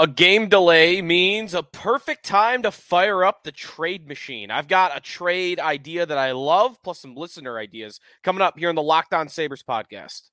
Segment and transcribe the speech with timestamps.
[0.00, 4.50] A game delay means a perfect time to fire up the trade machine.
[4.50, 8.70] I've got a trade idea that I love, plus some listener ideas coming up here
[8.70, 10.30] in the Locked On Sabres podcast.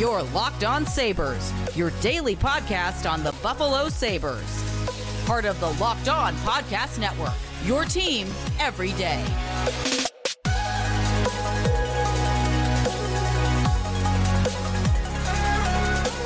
[0.00, 4.40] Your Locked On Sabres, your daily podcast on the Buffalo Sabres.
[5.26, 7.34] Part of the Locked On Podcast Network,
[7.66, 8.28] your team
[8.58, 9.22] every day.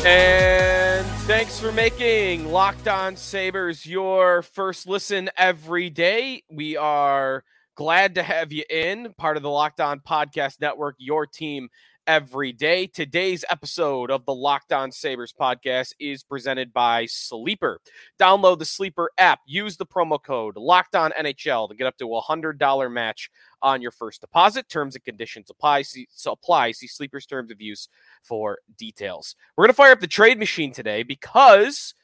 [0.07, 0.84] And
[1.27, 6.43] thanks for making Locked On Sabres your first listen every day.
[6.51, 7.45] We are
[7.75, 11.69] glad to have you in, part of the Locked On Podcast Network, your team
[12.07, 12.87] every day.
[12.87, 17.80] Today's episode of the Locked On Sabres podcast is presented by Sleeper.
[18.19, 22.15] Download the Sleeper app, use the promo code Locked On NHL to get up to
[22.15, 23.30] a $100 match
[23.63, 24.69] on your first deposit.
[24.69, 25.83] Terms and conditions apply.
[25.83, 26.73] See, so apply.
[26.73, 27.89] See Sleeper's terms of use
[28.23, 29.37] for details.
[29.57, 31.95] We're going to fire up the trade machine today because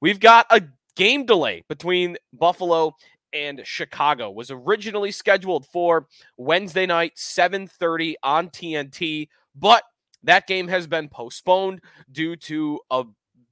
[0.00, 0.62] we've got a
[0.96, 2.94] game delay between Buffalo
[3.32, 9.28] and Chicago was originally scheduled for Wednesday night 7:30 on TNT.
[9.60, 9.84] But
[10.24, 11.80] that game has been postponed
[12.10, 13.04] due to a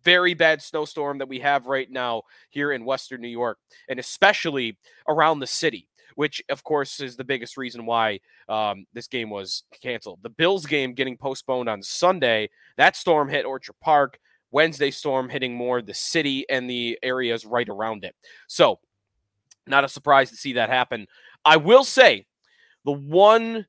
[0.04, 4.78] very bad snowstorm that we have right now here in Western New York, and especially
[5.06, 9.64] around the city, which, of course, is the biggest reason why um, this game was
[9.82, 10.20] canceled.
[10.22, 14.18] The Bills game getting postponed on Sunday, that storm hit Orchard Park.
[14.50, 18.14] Wednesday storm hitting more the city and the areas right around it.
[18.46, 18.78] So,
[19.66, 21.06] not a surprise to see that happen.
[21.44, 22.24] I will say
[22.86, 23.66] the one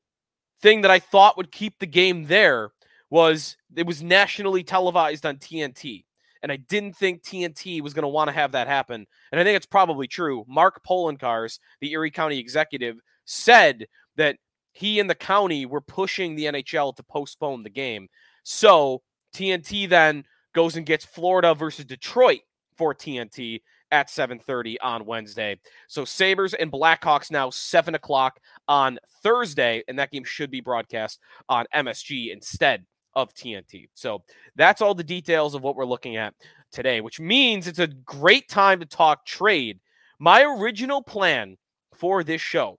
[0.60, 2.70] thing that I thought would keep the game there
[3.10, 6.04] was it was nationally televised on TNT.
[6.42, 9.06] And I didn't think TNT was going to want to have that happen.
[9.30, 10.44] And I think it's probably true.
[10.48, 14.36] Mark Poloncarz, the Erie County executive, said that
[14.72, 18.08] he and the county were pushing the NHL to postpone the game.
[18.42, 19.02] So
[19.34, 22.40] TNT then goes and gets Florida versus Detroit
[22.76, 25.58] for TNT at 7:30 on Wednesday.
[25.88, 31.20] So Sabres and Blackhawks now seven o'clock on Thursday, and that game should be broadcast
[31.48, 33.88] on MSG instead of TNT.
[33.94, 34.22] So
[34.56, 36.34] that's all the details of what we're looking at
[36.70, 39.80] today, which means it's a great time to talk trade.
[40.18, 41.56] My original plan
[41.94, 42.78] for this show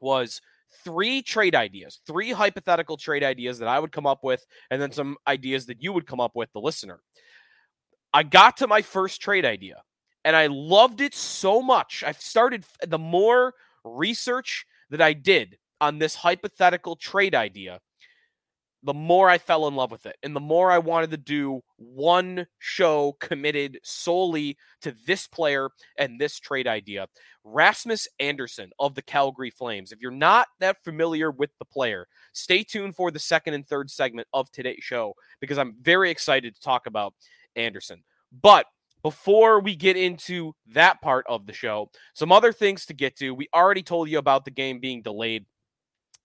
[0.00, 0.40] was
[0.84, 4.92] three trade ideas, three hypothetical trade ideas that I would come up with, and then
[4.92, 7.00] some ideas that you would come up with, the listener.
[8.12, 9.82] I got to my first trade idea
[10.28, 12.04] and I loved it so much.
[12.06, 17.80] I've started the more research that I did on this hypothetical trade idea,
[18.82, 20.16] the more I fell in love with it.
[20.22, 26.20] And the more I wanted to do one show committed solely to this player and
[26.20, 27.06] this trade idea.
[27.42, 29.92] Rasmus Andersson of the Calgary Flames.
[29.92, 33.90] If you're not that familiar with the player, stay tuned for the second and third
[33.90, 37.14] segment of today's show because I'm very excited to talk about
[37.56, 38.04] Andersson.
[38.42, 38.66] But
[39.08, 43.34] before we get into that part of the show, some other things to get to.
[43.34, 45.46] We already told you about the game being delayed.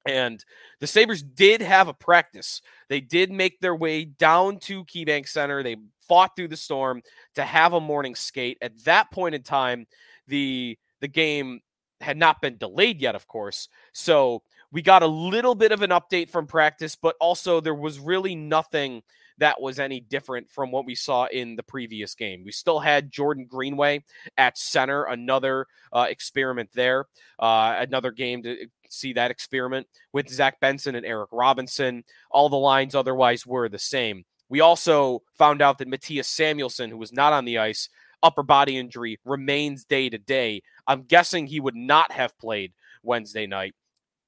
[0.05, 0.43] And
[0.81, 2.61] the Sabres did have a practice.
[2.89, 5.63] They did make their way down to KeyBank Center.
[5.63, 5.77] They
[6.09, 7.01] fought through the storm
[7.35, 8.57] to have a morning skate.
[8.61, 9.87] At that point in time,
[10.27, 11.61] the the game
[12.01, 13.69] had not been delayed yet, of course.
[13.93, 17.97] So we got a little bit of an update from practice, but also there was
[17.97, 19.03] really nothing
[19.43, 22.43] that was any different from what we saw in the previous game.
[22.45, 24.05] We still had Jordan Greenway
[24.37, 27.07] at center, another uh, experiment there,
[27.39, 32.05] uh, another game to see that experiment with Zach Benson and Eric Robinson.
[32.31, 34.23] All the lines otherwise were the same.
[34.47, 37.89] We also found out that Mattias Samuelsson, who was not on the ice,
[38.21, 40.61] upper body injury remains day to day.
[40.87, 42.71] I'm guessing he would not have played
[43.03, 43.75] Wednesday night.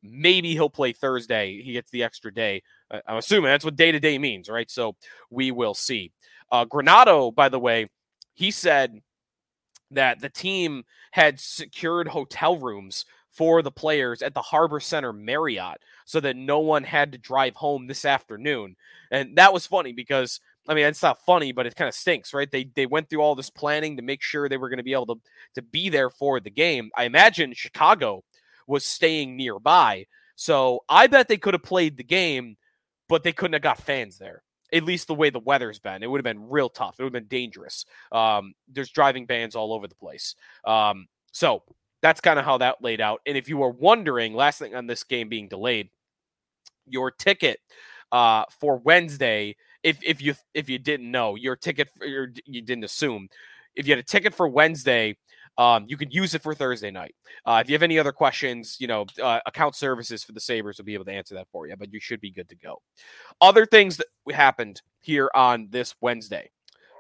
[0.04, 1.62] Maybe he'll play Thursday.
[1.62, 2.64] He gets the extra day.
[2.92, 4.70] I'm assuming that's what day to day means, right?
[4.70, 4.96] So
[5.30, 6.12] we will see.
[6.52, 7.90] Uh, Granato, by the way,
[8.34, 9.02] he said
[9.92, 15.78] that the team had secured hotel rooms for the players at the Harbor Center Marriott
[16.06, 18.76] so that no one had to drive home this afternoon.
[19.12, 22.34] And that was funny because I mean, it's not funny, but it kind of stinks,
[22.34, 22.50] right?
[22.50, 24.94] They they went through all this planning to make sure they were going to be
[24.94, 25.22] able to
[25.56, 26.90] to be there for the game.
[26.98, 28.24] I imagine Chicago
[28.68, 30.06] was staying nearby.
[30.36, 32.58] So I bet they could have played the game,
[33.08, 34.44] but they couldn't have got fans there.
[34.74, 36.96] At least the way the weather's been, it would have been real tough.
[37.00, 37.86] It would have been dangerous.
[38.12, 40.36] Um, there's driving bans all over the place.
[40.66, 41.64] Um, so
[42.02, 43.22] that's kind of how that laid out.
[43.26, 45.90] And if you were wondering, last thing on this game being delayed,
[46.88, 47.60] your ticket
[48.12, 52.84] uh, for Wednesday, if if you if you didn't know, your ticket or you didn't
[52.84, 53.30] assume,
[53.76, 55.18] if you had a ticket for Wednesday
[55.58, 57.16] um, you can use it for Thursday night.
[57.46, 60.78] Uh, if you have any other questions, you know, uh, account services for the Sabres
[60.78, 62.82] will be able to answer that for you, but you should be good to go.
[63.42, 66.50] Other things that happened here on this Wednesday.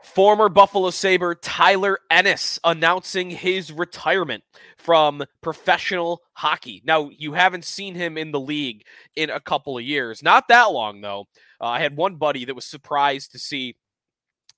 [0.03, 4.43] Former Buffalo Sabre Tyler Ennis announcing his retirement
[4.77, 6.83] from professional hockey.
[6.85, 8.83] Now, you haven't seen him in the league
[9.15, 10.21] in a couple of years.
[10.21, 11.25] Not that long, though.
[11.59, 13.75] Uh, I had one buddy that was surprised to see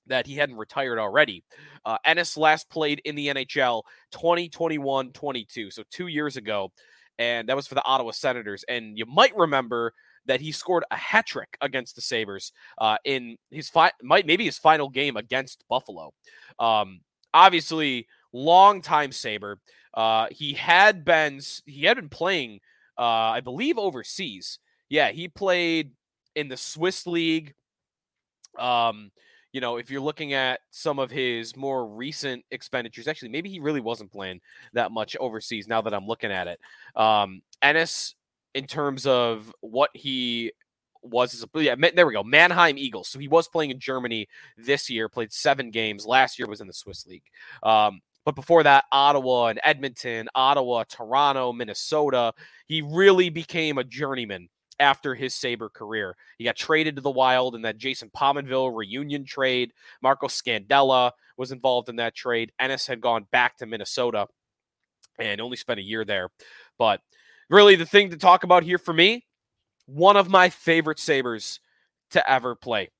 [0.08, 1.44] that he hadn't retired already.
[1.84, 3.82] Uh, Ennis last played in the NHL
[4.12, 6.72] 2021 22, so two years ago.
[7.18, 8.64] And that was for the Ottawa Senators.
[8.68, 9.92] And you might remember
[10.26, 14.44] that he scored a hat trick against the Sabres uh, in his fi- might maybe
[14.44, 16.12] his final game against Buffalo.
[16.58, 17.00] Um,
[17.34, 19.58] obviously, long time Sabre.
[19.94, 22.60] Uh, he had been he had been playing,
[22.96, 24.58] uh, I believe, overseas.
[24.88, 25.90] Yeah, he played
[26.36, 27.54] in the Swiss league.
[28.58, 29.10] Um,
[29.58, 33.58] you know, if you're looking at some of his more recent expenditures, actually, maybe he
[33.58, 34.40] really wasn't playing
[34.72, 35.66] that much overseas.
[35.66, 36.60] Now that I'm looking at it,
[36.94, 38.14] um, Ennis
[38.54, 40.52] in terms of what he
[41.02, 42.22] was yeah, there we go.
[42.22, 43.08] Mannheim Eagles.
[43.08, 46.06] So he was playing in Germany this year, played seven games.
[46.06, 47.24] Last year was in the Swiss League.
[47.64, 52.32] Um, but before that, Ottawa and Edmonton, Ottawa, Toronto, Minnesota.
[52.68, 56.16] He really became a journeyman after his Sabre career.
[56.38, 59.72] He got traded to the Wild in that Jason Pominville reunion trade.
[60.02, 62.52] Marco Scandella was involved in that trade.
[62.58, 64.26] Ennis had gone back to Minnesota
[65.18, 66.30] and only spent a year there.
[66.78, 67.00] But
[67.50, 69.26] really the thing to talk about here for me,
[69.86, 71.60] one of my favorite Sabres
[72.10, 72.90] to ever play,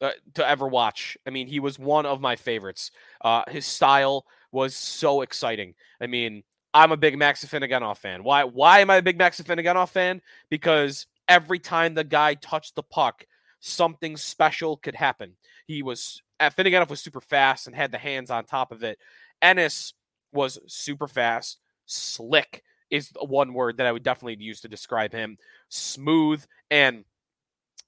[0.00, 1.16] uh, to ever watch.
[1.26, 2.90] I mean, he was one of my favorites.
[3.20, 5.74] Uh, his style was so exciting.
[6.00, 6.42] I mean,
[6.72, 8.24] I'm a big Max Afinogenov fan.
[8.24, 8.44] Why?
[8.44, 10.20] Why am I a big Max Afinogenov fan?
[10.50, 13.26] Because every time the guy touched the puck,
[13.60, 15.32] something special could happen.
[15.66, 18.98] He was uh, Afinogenov was super fast and had the hands on top of it.
[19.40, 19.94] Ennis
[20.32, 25.38] was super fast, slick, is one word that I would definitely use to describe him.
[25.68, 27.04] Smooth and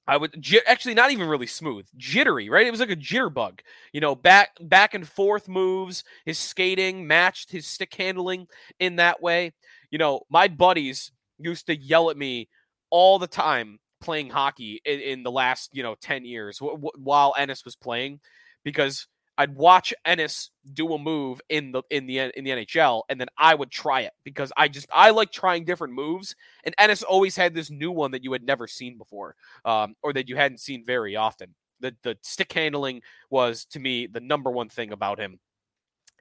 [0.08, 2.66] I would actually not even really smooth, jittery, right?
[2.66, 3.60] It was like a jitterbug,
[3.92, 6.04] you know, back back and forth moves.
[6.24, 8.46] His skating matched his stick handling
[8.78, 9.52] in that way.
[9.90, 12.48] You know, my buddies used to yell at me
[12.96, 16.90] all the time playing hockey in, in the last you know ten years w- w-
[16.96, 18.20] while Ennis was playing
[18.64, 19.06] because
[19.36, 23.28] I'd watch Ennis do a move in the in the in the NHL, and then
[23.36, 26.34] I would try it because I just I like trying different moves.
[26.64, 29.34] And Ennis always had this new one that you had never seen before,
[29.66, 31.54] um, or that you hadn't seen very often.
[31.80, 35.38] The the stick handling was to me the number one thing about him.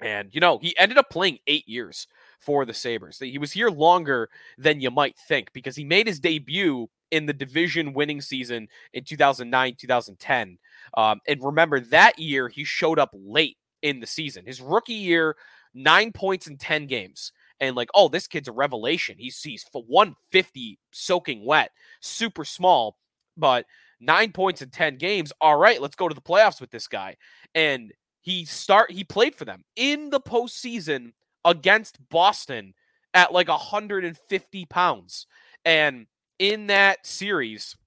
[0.02, 2.08] And you know he ended up playing eight years
[2.40, 3.20] for the Sabres.
[3.20, 7.34] He was here longer than you might think because he made his debut in the
[7.34, 10.58] division winning season in 2009 2010
[10.94, 14.46] um, and remember, that year he showed up late in the season.
[14.46, 15.36] His rookie year,
[15.74, 17.32] nine points in 10 games.
[17.60, 19.16] And like, oh, this kid's a revelation.
[19.18, 21.72] He's he's for 150 soaking wet,
[22.02, 22.98] super small,
[23.38, 23.66] but
[24.02, 25.32] nine points in 10 games.
[25.40, 27.16] All right, let's go to the playoffs with this guy.
[27.54, 31.14] And he start he played for them in the postseason
[31.46, 32.74] against Boston
[33.14, 35.28] at like 150 pounds.
[35.64, 36.08] And
[36.38, 37.78] in that series,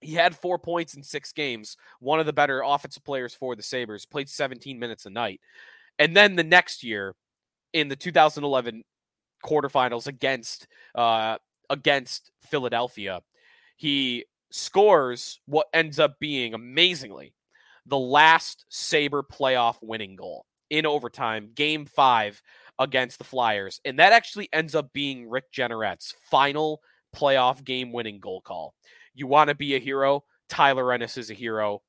[0.00, 3.62] he had four points in six games, one of the better offensive players for the
[3.62, 5.40] Sabres, played 17 minutes a night.
[5.98, 7.14] And then the next year
[7.72, 8.84] in the 2011
[9.44, 11.38] quarterfinals against uh,
[11.70, 13.20] against Philadelphia,
[13.76, 17.34] he scores what ends up being amazingly
[17.86, 22.42] the last Sabre playoff winning goal in overtime, game five
[22.78, 23.80] against the Flyers.
[23.84, 26.80] And that actually ends up being Rick Jeanneret's final
[27.14, 28.74] playoff game winning goal call.
[29.14, 30.24] You want to be a hero.
[30.48, 31.82] Tyler Ennis is a hero.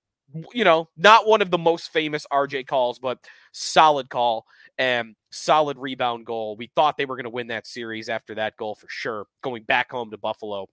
[0.54, 3.20] You know, not one of the most famous RJ calls, but
[3.52, 4.46] solid call
[4.78, 6.56] and solid rebound goal.
[6.56, 9.64] We thought they were going to win that series after that goal for sure, going
[9.64, 10.68] back home to Buffalo.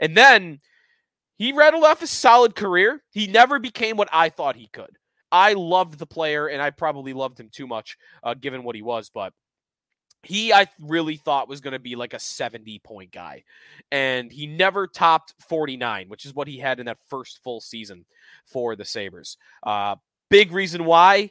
[0.00, 0.60] And then
[1.38, 3.02] he rattled off a solid career.
[3.10, 4.96] He never became what I thought he could.
[5.30, 8.82] I loved the player, and I probably loved him too much, uh, given what he
[8.82, 9.10] was.
[9.12, 9.32] But
[10.26, 13.44] he I really thought was going to be like a 70 point guy.
[13.90, 18.04] And he never topped 49, which is what he had in that first full season
[18.46, 19.36] for the Sabres.
[19.62, 19.96] Uh,
[20.30, 21.30] big reason why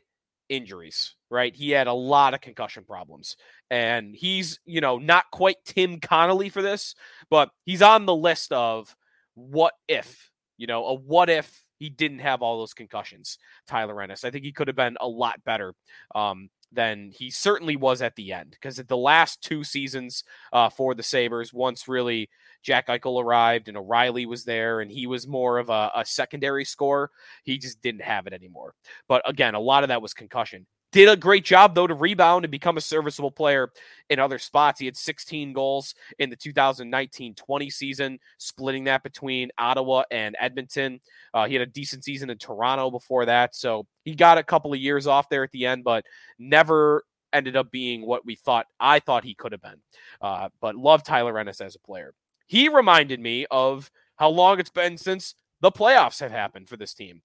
[0.50, 1.56] injuries, right?
[1.56, 3.38] He had a lot of concussion problems.
[3.70, 6.96] And he's, you know, not quite Tim Connolly for this,
[7.30, 8.96] but he's on the list of
[9.34, 13.38] what if, you know, a what if he didn't have all those concussions,
[13.68, 14.24] Tyler Ennis.
[14.24, 15.74] I think he could have been a lot better.
[16.14, 18.52] Um, than he certainly was at the end.
[18.52, 22.30] Because at the last two seasons uh, for the Sabres, once really
[22.62, 26.66] Jack Eichel arrived and O'Reilly was there and he was more of a, a secondary
[26.66, 27.12] score,
[27.44, 28.74] he just didn't have it anymore.
[29.08, 30.68] But again, a lot of that was concussion.
[30.96, 33.70] Did a great job though to rebound and become a serviceable player
[34.10, 34.80] in other spots.
[34.80, 41.02] He had 16 goals in the 2019-20 season, splitting that between Ottawa and Edmonton.
[41.34, 44.72] Uh, he had a decent season in Toronto before that, so he got a couple
[44.72, 46.06] of years off there at the end, but
[46.40, 49.82] never ended up being what we thought I thought he could have been.
[50.22, 52.14] Uh, but love Tyler Ennis as a player.
[52.48, 56.94] He reminded me of how long it's been since the playoffs have happened for this
[56.94, 57.22] team.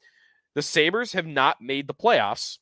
[0.57, 2.59] The Sabres have not made the playoffs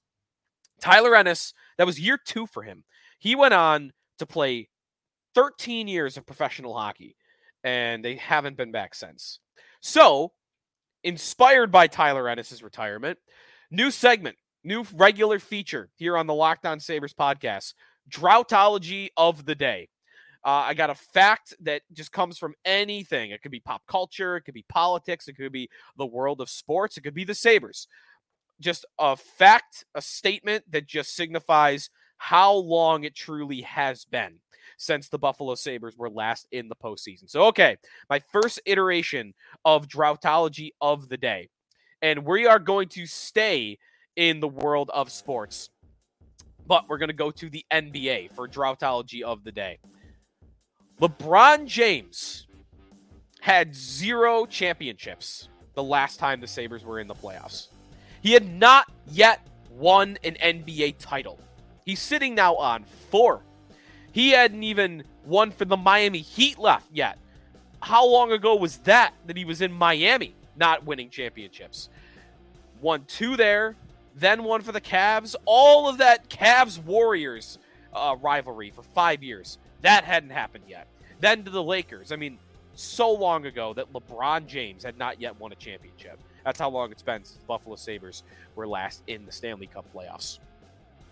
[0.80, 2.84] Tyler Ennis, that was year two for him.
[3.18, 4.68] He went on to play
[5.34, 7.16] 13 years of professional hockey,
[7.64, 9.40] and they haven't been back since.
[9.80, 10.32] So,
[11.04, 13.18] inspired by Tyler Ennis's retirement,
[13.70, 17.74] new segment, new regular feature here on the Locked On Sabres podcast,
[18.10, 19.88] Droughtology of the Day.
[20.44, 23.32] Uh, I got a fact that just comes from anything.
[23.32, 26.48] It could be pop culture, it could be politics, it could be the world of
[26.48, 27.88] sports, it could be the Sabres
[28.60, 34.40] just a fact, a statement that just signifies how long it truly has been
[34.76, 37.28] since the Buffalo Sabres were last in the postseason.
[37.28, 37.76] So, okay,
[38.10, 39.34] my first iteration
[39.64, 41.48] of droughtology of the day.
[42.00, 43.78] And we are going to stay
[44.14, 45.70] in the world of sports,
[46.66, 49.78] but we're going to go to the NBA for droughtology of the day.
[51.00, 52.46] LeBron James
[53.40, 57.68] had zero championships the last time the Sabres were in the playoffs.
[58.20, 61.38] He had not yet won an NBA title.
[61.84, 63.42] He's sitting now on four.
[64.12, 67.18] He hadn't even won for the Miami Heat left yet.
[67.80, 71.88] How long ago was that that he was in Miami not winning championships?
[72.80, 73.76] Won two there,
[74.14, 75.36] then one for the Cavs.
[75.44, 77.58] All of that Cavs Warriors
[77.92, 79.58] uh, rivalry for five years.
[79.82, 80.88] That hadn't happened yet.
[81.20, 82.12] Then to the Lakers.
[82.12, 82.38] I mean,
[82.78, 86.18] so long ago that LeBron James had not yet won a championship.
[86.44, 88.22] That's how long it's been since the Buffalo Sabres
[88.54, 90.38] were last in the Stanley Cup playoffs.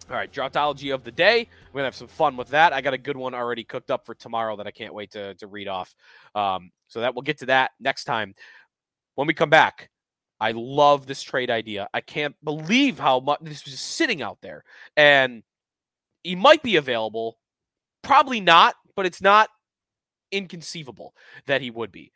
[0.09, 1.49] All right, droughtology of the day.
[1.73, 2.73] Going to have some fun with that.
[2.73, 5.35] I got a good one already cooked up for tomorrow that I can't wait to,
[5.35, 5.95] to read off.
[6.37, 8.35] Um, so that we'll get to that next time.
[9.17, 9.91] When we come back,
[10.39, 11.89] I love this trade idea.
[11.93, 14.63] I can't believe how much this was sitting out there.
[14.97, 15.43] And
[16.23, 17.39] he might be available.
[18.03, 19.49] Probably not, but it's not
[20.37, 21.15] inconceivable
[21.47, 22.13] that he would be.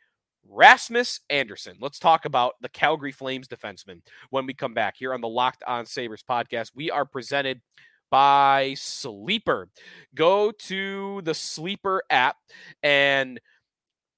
[0.47, 1.77] Rasmus Andersson.
[1.79, 5.63] Let's talk about the Calgary Flames defenseman when we come back here on the Locked
[5.65, 6.71] On Sabres podcast.
[6.75, 7.61] We are presented
[8.09, 9.69] by Sleeper.
[10.15, 12.37] Go to the Sleeper app
[12.83, 13.39] and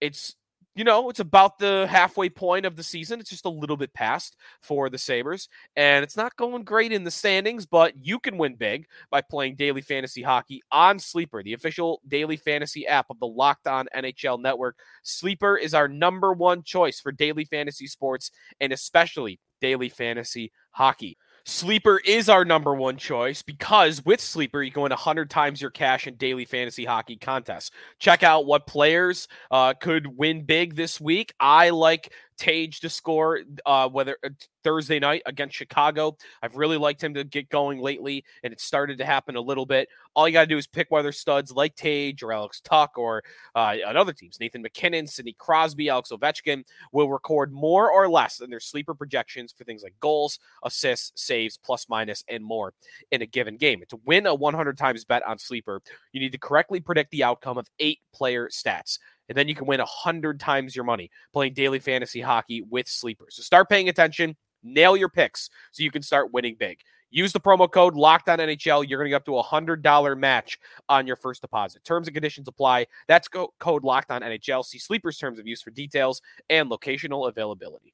[0.02, 0.36] it's
[0.76, 3.20] you know, it's about the halfway point of the season.
[3.20, 5.48] It's just a little bit past for the Sabres.
[5.76, 9.56] And it's not going great in the standings, but you can win big by playing
[9.56, 14.42] daily fantasy hockey on Sleeper, the official daily fantasy app of the Locked On NHL
[14.42, 14.78] network.
[15.04, 21.18] Sleeper is our number one choice for daily fantasy sports and especially daily fantasy hockey.
[21.46, 25.72] Sleeper is our number one choice because with Sleeper, you can win 100 times your
[25.72, 27.72] cash in daily fantasy hockey contests.
[28.00, 31.34] Check out what players uh, could win big this week.
[31.42, 34.30] I like Tage to score, uh, whether uh,
[34.64, 36.18] Thursday night against Chicago.
[36.42, 39.66] I've really liked him to get going lately, and it started to happen a little
[39.66, 39.90] bit.
[40.16, 43.24] All you got to do is pick whether studs like Tage or Alex Tuch or
[43.56, 48.38] uh, on other teams, Nathan MacKinnon, Sidney Crosby, Alex Ovechkin will record more or less
[48.38, 52.74] than their sleeper projections for things like goals, assists, saves, plus minus, and more
[53.12, 53.84] in a given game.
[53.90, 57.58] To win a 100 times bet on sleeper, you need to correctly predict the outcome
[57.58, 59.00] of eight player stats
[59.30, 62.88] and then you can win a hundred times your money playing daily fantasy hockey with
[62.88, 63.36] sleepers.
[63.36, 66.80] So start paying attention, nail your picks so you can start winning big.
[67.14, 68.90] Use the promo code Locked On NHL.
[68.90, 70.58] You're going to get up to a hundred dollar match
[70.90, 71.84] on your first deposit.
[71.84, 72.88] Terms and conditions apply.
[73.08, 74.66] That's go- code Locked On NHL.
[74.66, 77.94] See Sleepers terms of use for details and locational availability.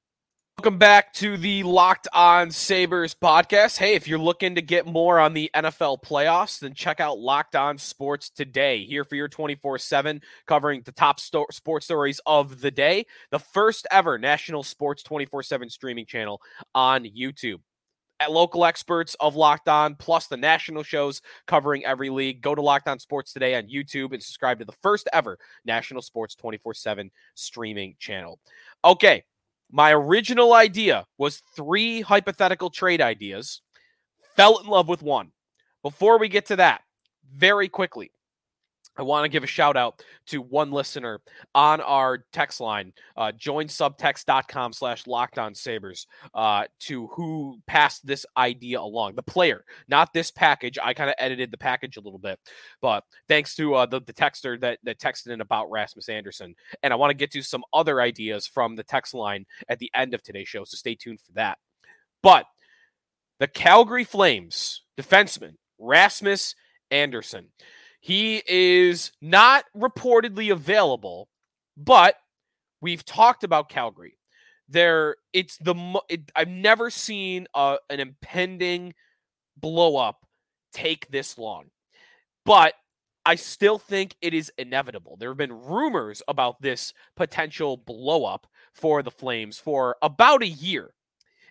[0.59, 3.77] Welcome back to the Locked On Sabres podcast.
[3.77, 7.55] Hey, if you're looking to get more on the NFL playoffs, then check out Locked
[7.55, 8.83] On Sports today.
[8.83, 13.05] Here for your 24 7, covering the top sto- sports stories of the day.
[13.31, 16.41] The first ever national sports 24 7 streaming channel
[16.75, 17.61] on YouTube.
[18.19, 22.41] At local experts of Locked On, plus the national shows covering every league.
[22.41, 26.01] Go to Locked On Sports today on YouTube and subscribe to the first ever national
[26.01, 28.39] sports 24 7 streaming channel.
[28.83, 29.23] Okay,
[29.71, 33.61] my original idea was three hypothetical trade ideas.
[34.35, 35.31] Fell in love with one.
[35.83, 36.81] Before we get to that,
[37.31, 38.11] very quickly,
[38.97, 41.21] I want to give a shout out to one listener
[41.55, 48.25] on our text line, uh, joinsubtext.com slash locked on sabres, uh, to who passed this
[48.35, 49.15] idea along.
[49.15, 50.77] The player, not this package.
[50.83, 52.39] I kind of edited the package a little bit,
[52.81, 56.55] but thanks to uh, the, the texter that, that texted in about Rasmus Andersson.
[56.83, 59.91] And I want to get to some other ideas from the text line at the
[59.95, 61.57] end of today's show, so stay tuned for that.
[62.21, 62.45] But
[63.39, 66.55] the Calgary Flames defenseman, Rasmus
[66.91, 67.47] Andersson.
[67.99, 71.27] He is not reportedly available,
[71.75, 72.15] but
[72.81, 74.17] we've talked about Calgary.
[74.69, 78.93] There, it's the it, I've never seen a, an impending
[79.57, 80.25] blow up
[80.71, 81.65] take this long,
[82.45, 82.75] but
[83.25, 85.17] I still think it is inevitable.
[85.17, 90.47] There have been rumors about this potential blow up for the Flames for about a
[90.47, 90.93] year,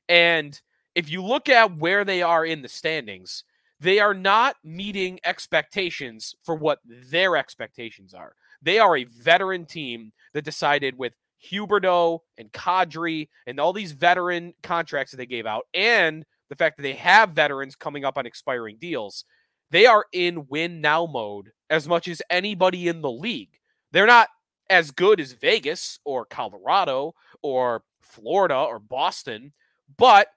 [0.09, 0.59] and
[0.95, 3.45] if you look at where they are in the standings,
[3.81, 8.35] they are not meeting expectations for what their expectations are.
[8.61, 11.15] They are a veteran team that decided with
[11.51, 16.77] Huberdeau and Kadri and all these veteran contracts that they gave out, and the fact
[16.77, 19.25] that they have veterans coming up on expiring deals,
[19.71, 23.61] they are in win now mode as much as anybody in the league.
[23.93, 24.29] They're not
[24.71, 29.53] as good as Vegas or Colorado or Florida or Boston,
[29.97, 30.29] but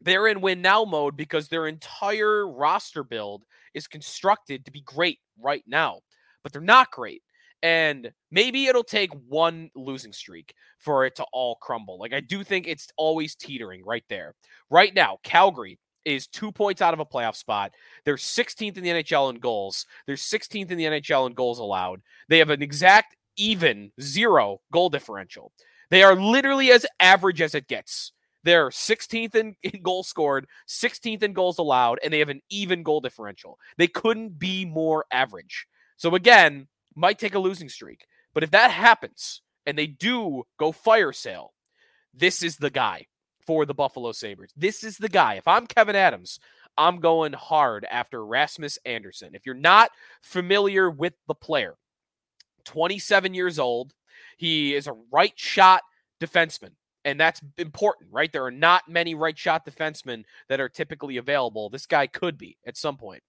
[0.00, 5.18] they're in win now mode because their entire roster build is constructed to be great
[5.40, 6.00] right now,
[6.42, 7.22] but they're not great.
[7.62, 11.98] And maybe it'll take one losing streak for it to all crumble.
[11.98, 14.34] Like, I do think it's always teetering right there.
[14.70, 17.72] Right now, Calgary is two points out of a playoff spot.
[18.04, 19.86] They're 16th in the NHL in goals.
[20.06, 22.00] They're 16th in the NHL in goals allowed.
[22.28, 25.52] They have an exact even zero goal differential.
[25.90, 28.12] They are literally as average as it gets.
[28.44, 32.82] They're 16th in, in goals scored, 16th in goals allowed, and they have an even
[32.82, 33.58] goal differential.
[33.76, 35.66] They couldn't be more average.
[35.96, 38.06] So again, might take a losing streak.
[38.34, 41.54] But if that happens and they do go fire sale,
[42.14, 43.06] this is the guy
[43.46, 44.52] for the Buffalo Sabres.
[44.56, 45.34] This is the guy.
[45.34, 46.38] If I'm Kevyn Adams,
[46.76, 49.34] I'm going hard after Rasmus Andersson.
[49.34, 49.90] If you're not
[50.22, 51.76] familiar with the player,
[52.64, 53.94] 27 years old,
[54.36, 55.82] he is a right shot
[56.20, 56.72] defenseman
[57.08, 58.30] and that's important, right?
[58.30, 61.70] There are not many right shot defensemen that are typically available.
[61.70, 63.22] This guy could be at some point.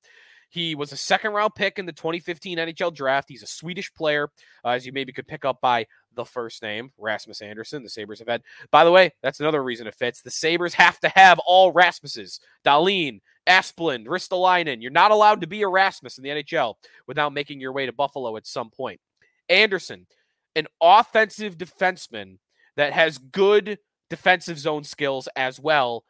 [0.50, 3.30] He was a second round pick in the 2015 NHL draft.
[3.30, 4.32] He's a Swedish player,
[4.66, 7.84] uh, as you maybe could pick up by the first name, Rasmus Andersson.
[7.84, 8.42] The Sabres have had.
[8.70, 10.22] By the way, that's another reason it fits.
[10.22, 12.40] The Sabres have to have all Rasmuses.
[12.66, 14.82] Dahlin, Asplund, Ristolainen.
[14.82, 16.74] You're not allowed to be a Rasmus in the NHL
[17.08, 19.00] without making your way to Buffalo at some point.
[19.48, 20.08] Andersson,
[20.56, 22.40] an offensive defenseman
[22.80, 23.78] that has good
[24.10, 26.06] defensive zone skills as well.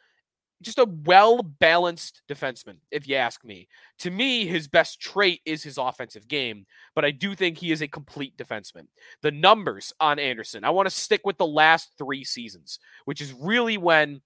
[0.61, 3.67] Just a well balanced defenseman, if you ask me.
[3.99, 7.81] To me, his best trait is his offensive game, but I do think he is
[7.81, 8.85] a complete defenseman.
[9.23, 13.33] The numbers on Andersson, I want to stick with the last three seasons, which is
[13.33, 14.21] really when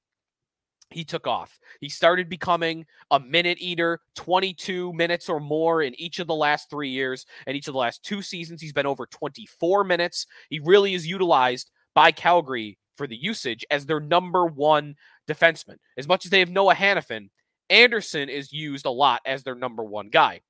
[0.89, 1.57] he took off.
[1.79, 6.69] He started becoming a minute eater, 22 minutes or more in each of the last
[6.69, 7.25] three years.
[7.47, 10.25] And each of the last two seasons, he's been over 24 minutes.
[10.49, 14.95] He really is utilized by Calgary for the usage as their number one
[15.27, 15.77] defenseman.
[15.97, 17.29] As much as they have Noah Hanifin,
[17.69, 20.41] Andersson is used a lot as their number one guy.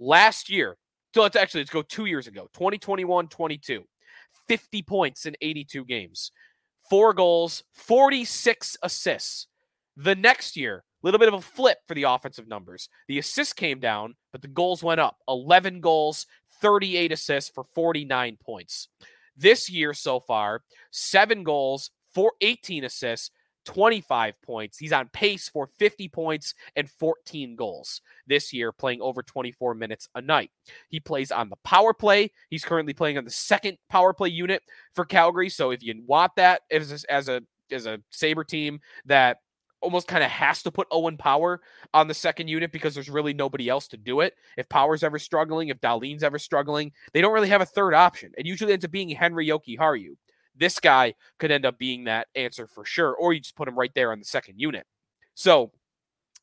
[0.00, 0.76] Last year,
[1.14, 3.84] so let's actually let's go two years ago, 2021 22,
[4.48, 6.32] 50 points in 82 games,
[6.88, 9.46] four goals, 46 assists.
[9.96, 12.88] The next year, a little bit of a flip for the offensive numbers.
[13.08, 16.26] The assists came down, but the goals went up 11 goals,
[16.60, 18.88] 38 assists for 49 points.
[19.38, 23.30] This year so far, seven goals, four, 18 assists,
[23.64, 24.78] 25 points.
[24.78, 30.08] He's on pace for 50 points and 14 goals this year, playing over 24 minutes
[30.14, 30.50] a night.
[30.88, 32.32] He plays on the power play.
[32.48, 34.62] He's currently playing on the second power play unit
[34.94, 35.50] for Calgary.
[35.50, 39.38] So if you want that as a, as a as a Sabre team that
[39.80, 41.60] almost kind of has to put Owen Power
[41.94, 44.34] on the second unit because there's really nobody else to do it.
[44.56, 48.32] If Power's ever struggling, if Dahlin's ever struggling, they don't really have a third option.
[48.36, 50.16] It usually ends up being Henri Jokiharju.
[50.56, 53.78] This guy could end up being that answer for sure, or you just put him
[53.78, 54.86] right there on the second unit.
[55.34, 55.70] So,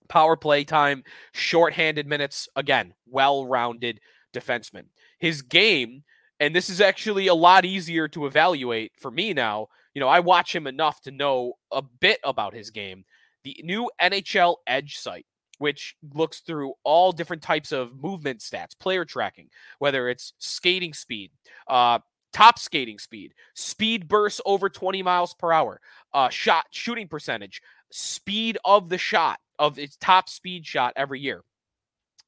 [0.08, 4.00] power play time, shorthanded minutes, again, well rounded
[4.34, 4.86] defenseman.
[5.20, 6.04] His game,
[6.40, 9.68] and this is actually a lot easier to evaluate for me now.
[9.94, 13.04] You know, I watch him enough to know a bit about his game
[13.46, 15.26] the new NHL Edge site,
[15.60, 19.48] which looks through all different types of movement stats, player tracking,
[19.80, 21.32] whether it's skating speed,
[21.70, 22.00] uh,
[22.34, 25.80] top skating speed, speed bursts over 20 miles per hour,
[26.14, 31.44] uh, shot shooting percentage, speed of the shot of its top speed shot every year.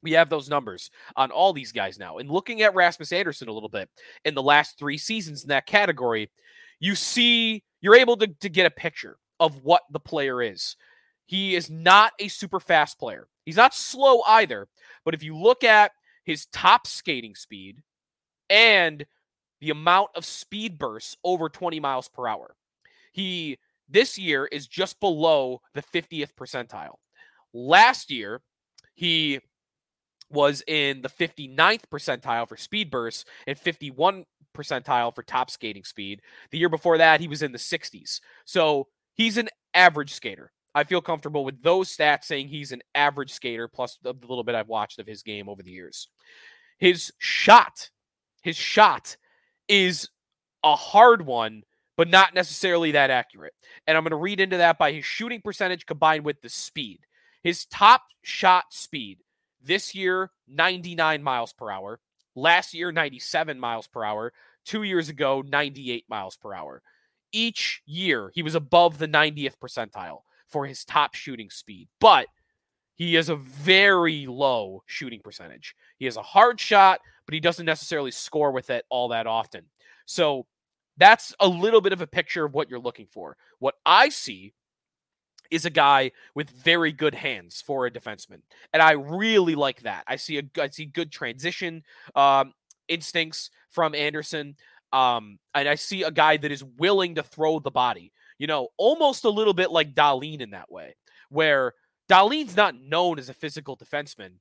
[0.03, 2.19] We have those numbers on all these guys now.
[2.19, 3.89] And looking at Rasmus Andersson a little bit
[4.23, 6.29] in the last three seasons in that category,
[6.79, 10.75] you see, you're able to, to get a picture of what the player is.
[11.27, 13.27] He is not a super fast player.
[13.45, 14.67] He's not slow either.
[15.05, 15.91] But if you look at
[16.25, 17.83] his top skating speed
[18.49, 19.05] and
[19.61, 22.55] the amount of speed bursts over 20 miles per hour,
[23.13, 23.59] he
[23.89, 26.95] this year is just below the 50th percentile.
[27.53, 28.41] Last year,
[28.95, 29.39] He
[30.29, 36.21] was in the 59th percentile for speed bursts and 51 percentile for top skating speed.
[36.51, 38.21] The year before that, he was in the 60s.
[38.45, 40.51] So he's an average skater.
[40.77, 44.53] I feel comfortable with those stats saying he's an average skater, plus the little bit
[44.53, 46.07] I've watched of his game over the years.
[46.77, 47.89] His shot,
[48.43, 49.17] his shot
[49.67, 50.07] is
[50.63, 51.63] a hard one,
[51.95, 53.55] but not necessarily that accurate.
[53.87, 56.99] And I'm going to read into that by his shooting percentage combined with the speed.
[57.41, 59.23] His top shot speed
[59.59, 61.99] this year, 99 miles per hour.
[62.35, 64.31] Last year, 97 miles per hour.
[64.63, 66.83] Two years ago, 98 miles per hour.
[67.31, 72.27] Each year, he was above the 90th percentile for his top shooting speed, but
[72.95, 75.75] he has a very low shooting percentage.
[75.97, 79.65] He has a hard shot, but he doesn't necessarily score with it all that often.
[80.05, 80.47] So
[80.97, 83.37] that's a little bit of a picture of what you're looking for.
[83.59, 84.53] What I see
[85.51, 88.41] is a guy with very good hands for a defenseman,
[88.73, 90.03] and I really like that.
[90.07, 91.83] I see a I see good transition
[92.15, 92.53] um,
[92.87, 94.55] instincts from Andersson,
[94.91, 98.69] um, and I see a guy that is willing to throw the body you know,
[98.77, 100.95] almost a little bit like Dahlin in that way,
[101.29, 101.73] where
[102.09, 104.33] Dahlin's not known as a physical defenseman,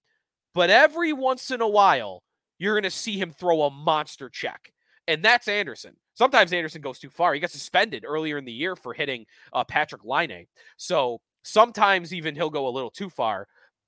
[0.54, 2.22] but every once in a while,
[2.58, 4.72] you're going to see him throw a monster check.
[5.08, 5.96] And that's Andersson.
[6.14, 7.34] Sometimes Andersson goes too far.
[7.34, 10.46] He got suspended earlier in the year for hitting uh, Patrik Laine.
[10.76, 13.46] So sometimes even he'll go a little too far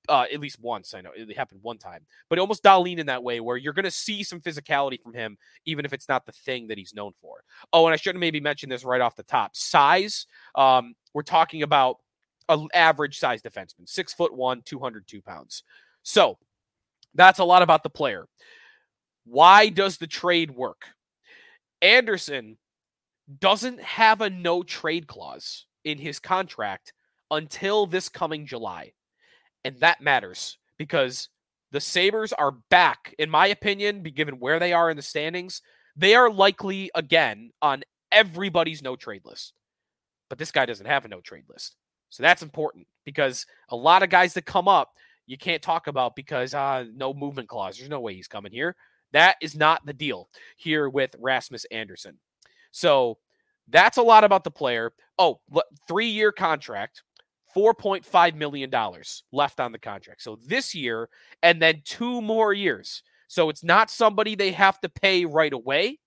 [0.08, 0.94] uh, at least once.
[0.94, 3.84] I know it happened one time, but almost Dahlin in that way where you're going
[3.84, 7.12] to see some physicality from him, even if it's not the thing that he's known
[7.20, 7.42] for.
[7.72, 9.54] Oh, and I should have maybe mentioned this right off the top.
[9.54, 10.26] Size.
[10.54, 11.98] Um, we're talking about
[12.48, 15.62] an average size defenseman, six foot one, 202 pounds.
[16.02, 16.38] So
[17.14, 18.26] that's a lot about the player.
[19.24, 20.86] Why does the trade work?
[21.82, 22.56] Andersson
[23.40, 26.92] doesn't have a no trade clause in his contract
[27.30, 28.92] until this coming July.
[29.64, 31.28] And that matters because
[31.72, 35.62] the Sabres are back, in my opinion, be given where they are in the standings.
[35.96, 39.52] They are likely again on everybody's no trade list.
[40.28, 41.76] But this guy doesn't have a no trade list.
[42.10, 44.92] So that's important because a lot of guys that come up,
[45.26, 47.76] you can't talk about because uh, no movement clause.
[47.76, 48.76] There's no way he's coming here.
[49.12, 52.18] That is not the deal here with Rasmus Andersson.
[52.70, 53.18] So
[53.68, 54.92] that's a lot about the player.
[55.18, 55.40] Oh,
[55.86, 57.02] three year contract.
[57.56, 58.70] $4.5 million
[59.32, 60.22] left on the contract.
[60.22, 61.08] So this year
[61.42, 63.02] and then two more years.
[63.28, 65.98] So it's not somebody they have to pay right away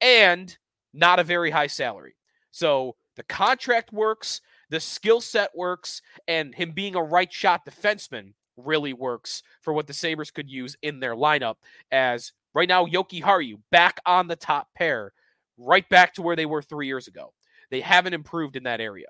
[0.00, 0.56] and
[0.92, 2.14] not a very high salary.
[2.50, 8.32] So the contract works, the skill set works, and him being a right shot defenseman
[8.56, 11.56] really works for what the Sabres could use in their lineup.
[11.90, 15.12] As right now, Jokiharju back on the top pair,
[15.58, 17.32] right back to where they were three years ago.
[17.70, 19.06] They haven't improved in that area.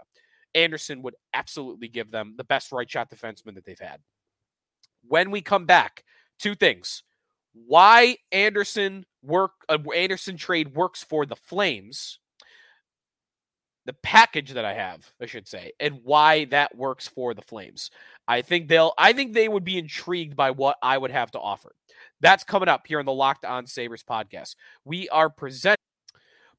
[0.55, 4.01] Andersson would absolutely give them the best right shot defenseman that they've had.
[5.07, 6.05] When we come back,
[6.39, 7.03] two things.
[7.55, 12.19] Why Andersson work uh, Andersson trade works for the Flames.
[13.85, 17.91] The package that I have, I should say, and why that works for the Flames.
[18.29, 21.41] I think they'll I think they would be intrigued by what I would have to
[21.41, 21.75] offer.
[22.21, 24.55] That's coming up here on the Locked On Sabres podcast.
[24.85, 25.77] We are presenting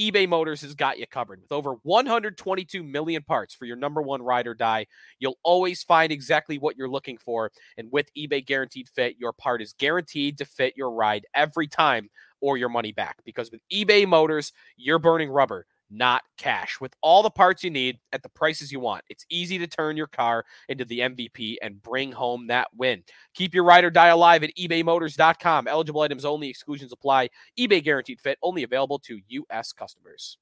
[0.00, 1.42] eBay Motors has got you covered.
[1.42, 4.86] With over 122 million parts for your number one ride or die,
[5.18, 7.52] you'll always find exactly what you're looking for.
[7.76, 12.08] And with eBay Guaranteed Fit, your part is guaranteed to fit your ride every time
[12.40, 13.18] or your money back.
[13.26, 16.80] Because with eBay Motors, you're burning rubber not cash.
[16.80, 19.96] With all the parts you need at the prices you want, it's easy to turn
[19.96, 23.02] your car into the MVP and bring home that win.
[23.34, 25.68] Keep your ride or die alive at ebaymotors.com.
[25.68, 27.28] Eligible items only, exclusions apply.
[27.58, 29.72] eBay guaranteed fit, only available to U.S.
[29.72, 30.38] customers.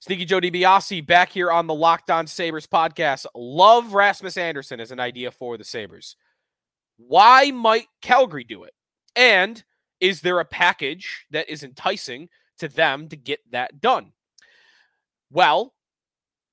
[0.00, 3.26] Sneaky Joe DiBiase back here on the Locked On Sabres podcast.
[3.34, 6.14] Love Rasmus Andersson as an idea for the Sabres.
[6.98, 8.74] Why might Calgary do it?
[9.16, 9.62] And
[10.00, 12.28] is there a package that is enticing
[12.58, 14.12] to them to get that done.
[15.30, 15.74] Well,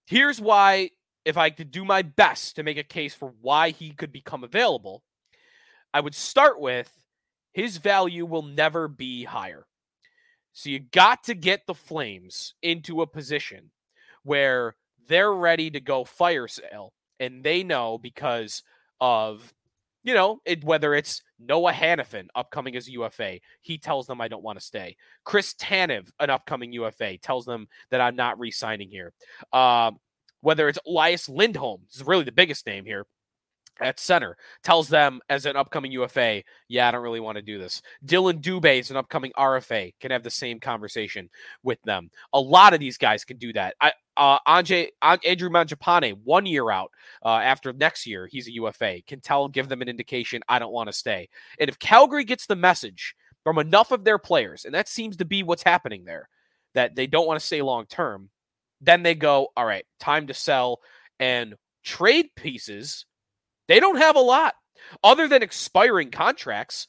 [0.06, 0.92] here's why,
[1.24, 4.44] if I could do my best to make a case for why he could become
[4.44, 5.04] available,
[5.94, 6.92] I would start with
[7.54, 9.66] his value will never be higher.
[10.52, 13.72] So you got to get the Flames into a position
[14.24, 14.76] where
[15.08, 18.64] they're ready to go fire sale and they know because
[19.00, 19.54] of
[20.06, 24.44] you know, it, whether it's Noah Hanifin upcoming as UFA, he tells them I don't
[24.44, 24.96] want to stay.
[25.24, 29.14] Chris Tanev, an upcoming UFA, tells them that I'm not re-signing here.
[29.52, 29.98] Um,
[30.42, 33.08] whether it's Elias Lindholm, this is really the biggest name here
[33.82, 37.60] at center, tells them as an upcoming UFA, yeah, I don't really want to do
[37.60, 37.82] this.
[38.06, 41.30] Dillon Dubé is an upcoming RFA, can have the same conversation
[41.64, 42.10] with them.
[42.34, 43.76] A lot of these guys can do that.
[43.82, 46.92] I, uh, Andre, Andrew Mangiapane, one year out
[47.24, 50.74] uh, after next year, he's a UFA, can tell, give them an indication, I don't
[50.74, 51.30] want to stay.
[51.60, 55.26] And if Calgary gets the message from enough of their players, and that seems to
[55.26, 56.30] be what's happening there,
[56.74, 58.30] that they don't want to stay long term,
[58.82, 60.80] then they go, all right, time to sell
[61.20, 63.06] and trade pieces
[63.68, 64.56] they don't have a lot
[65.04, 66.88] other than expiring contracts.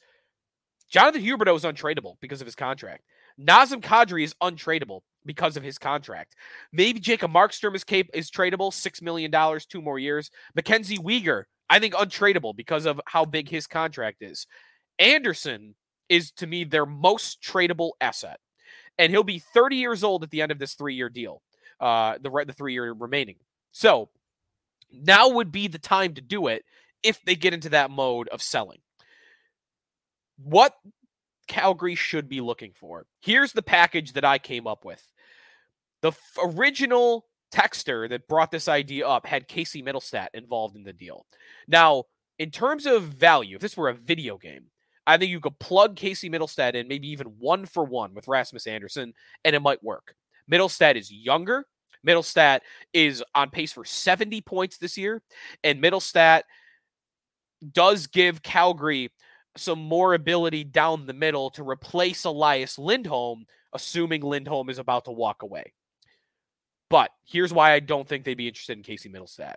[0.89, 3.03] Jonathan Huberdeau is untradeable because of his contract.
[3.39, 6.35] Nazem Kadri is untradeable because of his contract.
[6.71, 10.31] Maybe Jacob Markstrom is cap- is tradable, six million dollars, two more years.
[10.55, 14.47] Mackenzie Weegar, I think untradeable because of how big his contract is.
[14.97, 15.75] Andersson
[16.09, 18.39] is to me their most tradable asset,
[18.97, 21.41] and he'll be 30 years old at the end of this three year deal.
[21.79, 23.35] Uh, the the three year remaining.
[23.71, 24.09] So
[24.91, 26.63] now would be the time to do it
[27.03, 28.79] if they get into that mode of selling.
[30.37, 30.73] What
[31.47, 33.05] Calgary should be looking for.
[33.21, 35.07] Here's the package that I came up with.
[36.01, 40.93] The f- original texter that brought this idea up had Casey Mittelstadt involved in the
[40.93, 41.25] deal.
[41.67, 42.03] Now,
[42.37, 44.65] in terms of value, if this were a video game,
[45.07, 48.67] I think you could plug Casey Mittelstadt in, maybe even one for one with Rasmus
[48.67, 49.13] Andersson,
[49.45, 50.15] and it might work.
[50.51, 51.65] Mittelstadt is younger.
[52.05, 52.61] Mittelstadt
[52.93, 55.21] is on pace for 70 points this year,
[55.63, 56.43] and Mittelstadt
[57.71, 59.11] does give Calgary
[59.55, 65.11] some more ability down the middle to replace Elias Lindholm, assuming Lindholm is about to
[65.11, 65.73] walk away.
[66.89, 69.55] But here's why I don't think they'd be interested in Casey Mittelstadt.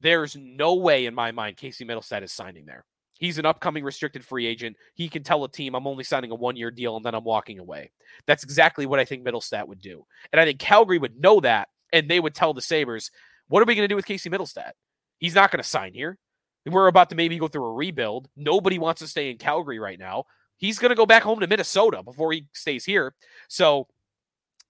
[0.00, 2.84] There's no way in my mind Casey Mittelstadt is signing there.
[3.18, 4.76] He's an upcoming restricted free agent.
[4.94, 7.24] He can tell a team, I'm only signing a one year deal and then I'm
[7.24, 7.92] walking away.
[8.26, 10.04] That's exactly what I think Mittelstadt would do.
[10.32, 13.10] And I think Calgary would know that and they would tell the Sabres,
[13.48, 14.72] what are we going to do with Casey Mittelstadt?
[15.18, 16.18] He's not going to sign here.
[16.66, 18.28] We're about to maybe go through a rebuild.
[18.36, 20.24] Nobody wants to stay in Calgary right now.
[20.56, 23.14] He's going to go back home to Minnesota before he stays here.
[23.48, 23.88] So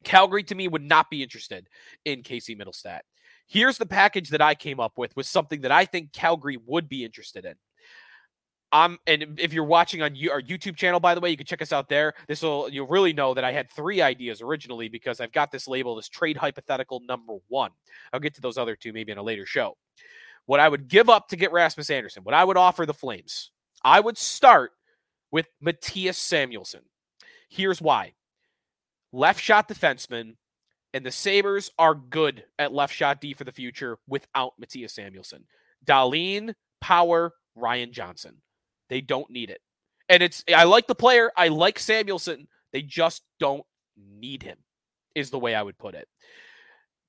[0.05, 1.69] Calgary to me would not be interested
[2.05, 3.01] in Casey Mittelstadt.
[3.47, 6.89] Here's the package that I came up with was something that I think Calgary would
[6.89, 7.55] be interested in.
[8.73, 11.61] I'm and if you're watching on our YouTube channel, by the way, you can check
[11.61, 12.15] us out there.
[12.27, 15.69] This will you'll really know that I had three ideas originally because I've got this
[15.69, 17.71] label as trade hypothetical number one.
[18.13, 19.77] I'll get to those other two maybe in a later show.
[20.47, 23.51] What I would give up to get Rasmus Andersson, what I would offer the Flames,
[23.85, 24.73] I would start
[25.31, 26.83] with Mattias Samuelsson.
[27.51, 28.15] Here's why:
[29.13, 30.37] left shot defenseman,
[30.95, 35.45] and the Sabres are good at left shot D for the future without Mattias Samuelsson.
[35.85, 38.37] Dahlin, Power, Ryan Johnson.
[38.93, 39.63] They don't need it.
[40.11, 41.33] And it's I like the player.
[41.35, 42.47] I like Samuelsson.
[42.75, 43.65] They just don't
[43.97, 44.59] need him,
[45.15, 46.07] is the way I would put it.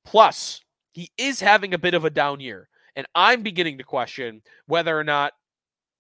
[0.06, 0.62] Plus,
[0.94, 2.70] he is having a bit of a down year.
[2.96, 5.34] And I'm beginning to question whether or not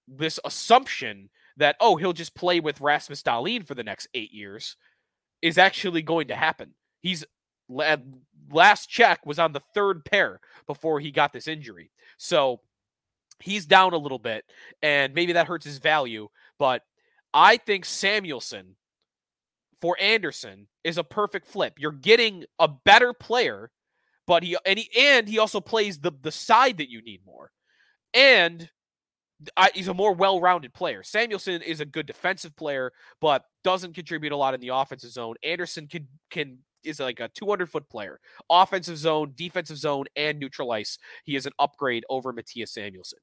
[0.08, 4.78] this assumption that, oh, he'll just play with Rasmus Dahlin for the next eight years
[5.41, 6.76] is actually going to happen.
[7.02, 7.26] He's
[7.67, 11.91] last check was on the third pair before he got this injury.
[12.17, 12.62] So
[13.39, 14.46] he's down a little bit,
[14.82, 16.28] and maybe that hurts his value.
[16.60, 16.82] But
[17.34, 18.76] I think Samuelsson
[19.82, 21.74] for Andersson is a perfect flip.
[21.78, 23.72] You're getting a better player,
[24.28, 27.52] but he and he and he also plays the the side that you need more,
[28.13, 28.69] and
[29.58, 31.04] I, he's a more well-rounded player.
[31.04, 35.36] Samuelsson is a good defensive player, but doesn't contribute a lot in the offensive zone.
[35.43, 38.19] Andersson can can is like a 200 foot player,
[38.50, 40.98] offensive zone, defensive zone, and neutral ice.
[41.24, 43.19] He is an upgrade over Mattias Samuelsson.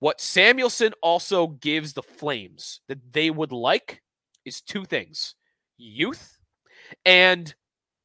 [0.00, 4.02] What Samuelsson also gives the Flames that they would like
[4.44, 5.34] is two things
[5.78, 6.38] youth
[7.04, 7.54] and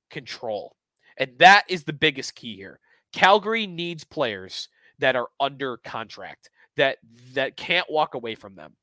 [0.10, 0.76] control.
[1.18, 2.80] And that is the biggest key here.
[3.12, 6.98] Calgary needs players that are under contract that
[7.34, 8.76] that can't walk away from them.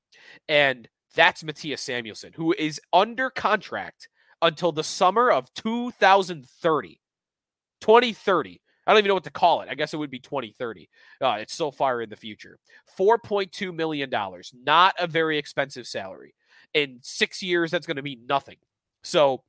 [0.49, 4.09] And that's Mattias Samuelsson, who is under contract
[4.42, 7.01] until the summer of 2030.
[7.81, 8.61] 2030.
[8.87, 9.68] I don't even know what to call it.
[9.68, 10.88] I guess it would be 2030.
[11.20, 12.59] Uh, it's so far in the future.
[12.99, 14.09] $4.2 million.
[14.64, 16.35] Not a very expensive salary.
[16.75, 18.57] In six years, that's going to mean nothing.
[19.03, 19.42] So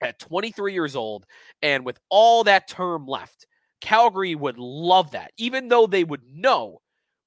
[0.00, 1.26] at 23 years old
[1.62, 3.46] and with all that term left,
[3.80, 6.80] Calgary would love that, even though they would know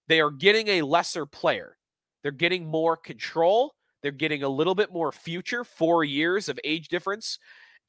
[0.07, 1.77] they are getting a lesser player.
[2.21, 6.89] They're getting more control they're getting a little bit more future, four years of age
[6.89, 7.39] difference.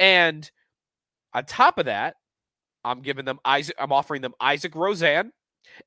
[0.00, 0.48] And
[1.34, 2.14] on top of that,
[2.84, 5.32] I'm giving them Isak, I'm offering them Isak Rosen,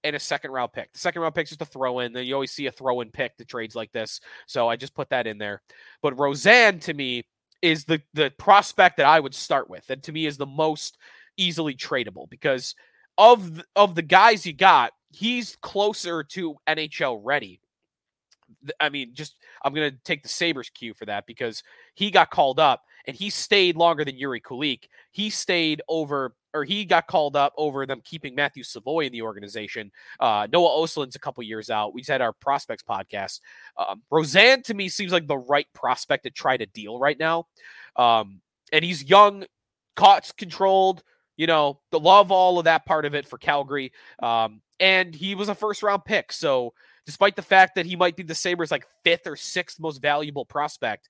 [0.03, 0.91] and a second round pick.
[0.93, 2.13] The second round pick is just a throw in.
[2.13, 4.19] Then you always see a throw in pick to trades like this.
[4.47, 5.61] So I just put that in there.
[6.01, 7.23] But Rosen to me
[7.61, 10.97] is the the prospect that I would start with, and to me is the most
[11.37, 12.75] easily tradable because
[13.17, 17.61] of of the guys you got, he's closer to NHL ready.
[18.79, 21.63] I mean, just I'm gonna take the Sabres cue for that because
[21.95, 24.83] he got called up and he stayed longer than Jiri Kulich.
[25.11, 29.21] He stayed over or he got called up over them keeping Matthew Savoy in the
[29.21, 29.91] organization.
[30.19, 31.93] Uh, Noah Östlund's a couple years out.
[31.93, 33.41] We just had our prospects podcast.
[33.77, 37.47] Um, Rosen to me seems like the right prospect to try to deal right now.
[37.95, 38.41] Um,
[38.73, 39.45] and he's young,
[39.95, 41.03] caught controlled,
[41.37, 43.93] you know, the love all of that part of it for Calgary.
[44.21, 46.31] Um, and he was a first round pick.
[46.31, 46.73] So
[47.07, 50.45] despite the fact that he might be the Sabres like fifth or sixth most valuable
[50.45, 51.09] prospect,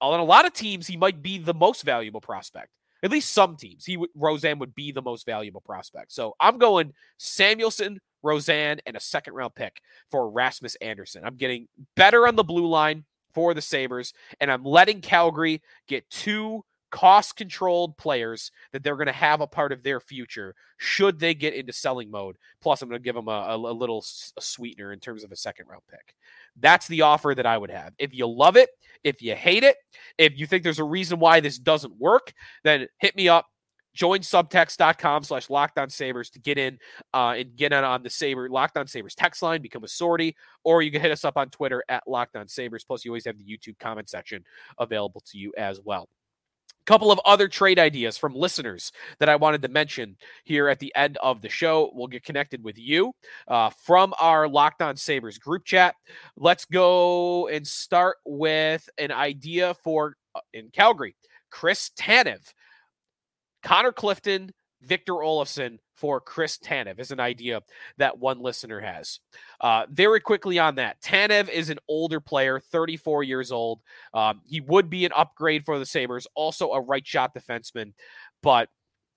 [0.00, 2.68] on a lot of teams, he might be the most valuable prospect.
[3.02, 6.12] At least some teams, he Rosen would be the most valuable prospect.
[6.12, 11.22] So I'm going Samuelsson, Rosen, and a second round pick for Rasmus Andersson.
[11.24, 16.10] I'm getting better on the blue line for the Sabres, and I'm letting Calgary get
[16.10, 21.18] two cost controlled players that they're going to have a part of their future should
[21.18, 22.36] they get into selling mode.
[22.60, 25.36] Plus, I'm going to give them a, a, a little sweetener in terms of a
[25.36, 26.14] second round pick.
[26.58, 27.92] That's the offer that I would have.
[27.98, 28.70] If you love it,
[29.04, 29.76] if you hate it,
[30.18, 32.32] if you think there's a reason why this doesn't work,
[32.64, 33.46] then hit me up.
[33.92, 36.78] Join subtext.com slash locked on sabres to get in
[37.12, 40.36] uh, and get in on the saber locked on sabres text line, become a sortie,
[40.62, 42.84] or you can hit us up on Twitter at locked on sabres.
[42.84, 44.44] Plus, you always have the YouTube comment section
[44.78, 46.08] available to you as well
[46.86, 50.92] couple of other trade ideas from listeners that I wanted to mention here at the
[50.96, 51.90] end of the show.
[51.94, 53.12] We'll get connected with you
[53.48, 55.94] uh, from our Locked On Sabres group chat.
[56.36, 61.16] Let's go and start with an idea for uh, in Calgary.
[61.50, 62.52] Chris Tanev,
[63.62, 67.60] Connor Clifton, Victor Olofsson for Chris Tanev is an idea
[67.98, 69.20] that one listener has.
[69.60, 73.80] Uh, very quickly on that, Tanev is an older player, 34 years old.
[74.14, 77.92] Um, he would be an upgrade for the Sabres, also a right shot defenseman,
[78.42, 78.70] but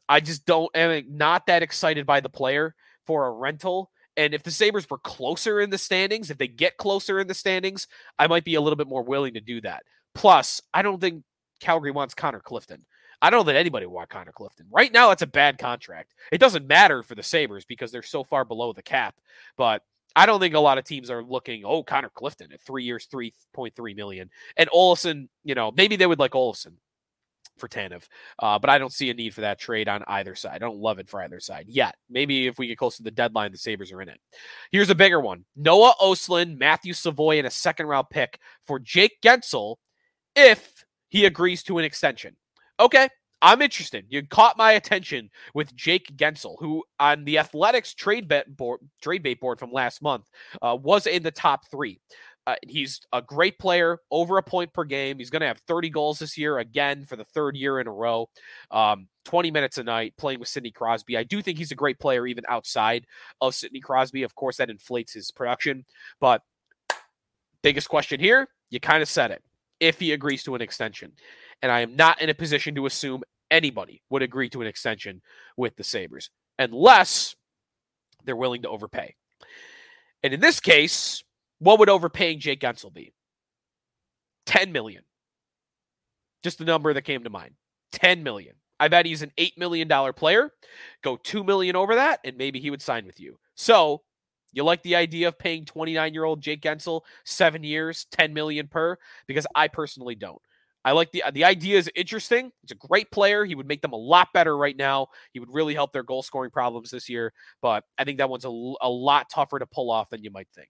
[0.10, 3.89] I just don't am not that excited by the player for a rental.
[4.15, 7.34] And if the Sabres were closer in the standings, if they get closer in the
[7.34, 7.88] standings,
[8.19, 9.84] I might be a little bit more willing to do that.
[10.13, 11.23] Plus, I don't think
[11.60, 12.86] Calgary wants Connor Clifton.
[13.23, 14.65] I don't know that anybody want Connor Clifton.
[14.69, 16.13] Right now, it's a bad contract.
[16.33, 19.15] It doesn't matter for the Sabres because they're so far below the cap.
[19.55, 19.81] But
[20.13, 23.07] I don't think a lot of teams are looking, oh, Connor Clifton at three years,
[23.07, 24.29] 3.3 million.
[24.57, 26.75] And Olson, you know, maybe they would like Olson
[27.57, 28.03] for Tanev.
[28.39, 30.55] Uh, but I don't see a need for that trade on either side.
[30.55, 31.95] I don't love it for either side yet.
[32.09, 34.19] Maybe if we get close to the deadline, the Sabres are in it.
[34.69, 39.21] Here's a bigger one Noah Östlund, Matthew Savoie, and a second round pick for Jake
[39.23, 39.77] Guentzel
[40.36, 42.36] if he agrees to an extension
[42.79, 43.09] okay,
[43.43, 44.05] I'm interested.
[44.07, 49.21] You caught my attention with Jake Guentzel, who on the Athletic's trade bet board, trade
[49.21, 50.29] bait board from last month
[50.62, 51.99] uh, was in the top three.
[52.47, 55.17] Uh, he's a great player, over a point per game.
[55.17, 57.91] He's going to have 30 goals this year again for the third year in a
[57.91, 58.29] row.
[58.71, 61.17] Um, 20 minutes a night playing with Sidney Crosby.
[61.17, 63.05] I do think he's a great player even outside
[63.41, 64.23] of Sidney Crosby.
[64.23, 65.86] Of course, that inflates his production.
[66.19, 66.41] But
[67.62, 69.41] biggest question here, you kind of said it.
[69.79, 71.12] If he agrees to an extension
[71.63, 75.21] and I am not in a position to assume anybody would agree to an extension
[75.58, 77.36] with the Sabres unless
[78.26, 79.15] they're willing to overpay.
[80.21, 81.23] And in this case,
[81.60, 83.13] what would overpaying Jake Guentzel be?
[84.45, 85.04] 10 million.
[86.43, 87.56] Just the number that came to mind.
[87.93, 88.56] 10 million.
[88.80, 90.52] I bet he's an $8 million player.
[91.02, 93.39] Go 2 million over that, and maybe he would sign with you.
[93.56, 94.02] So
[94.52, 98.67] you like the idea of paying 29 year old Jake Guentzel seven years, 10 million
[98.67, 98.97] per?
[99.28, 100.41] Because I personally don't.
[100.86, 102.52] I like the the idea is interesting.
[102.62, 103.46] He's a great player.
[103.46, 105.08] He would make them a lot better right now.
[105.32, 107.32] He would really help their goal scoring problems this year.
[107.62, 110.48] But I think that one's a, a lot tougher to pull off than you might
[110.54, 110.69] think.